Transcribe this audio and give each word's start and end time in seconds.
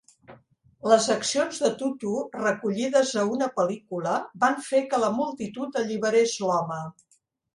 Les 0.91 1.09
accions 1.15 1.59
de 1.65 1.69
Tutu, 1.81 2.13
recollides 2.45 3.11
a 3.23 3.27
una 3.33 3.49
pel·lícula, 3.59 4.15
van 4.47 4.57
fer 4.71 4.81
que 4.93 5.03
la 5.05 5.13
multitud 5.21 5.79
alliberés 5.83 6.37
l'home. 6.47 6.83